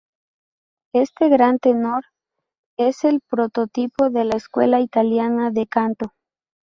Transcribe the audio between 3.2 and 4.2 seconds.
prototipo